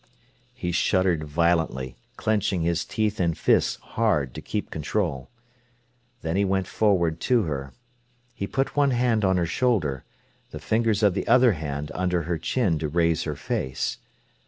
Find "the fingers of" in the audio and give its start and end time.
10.49-11.13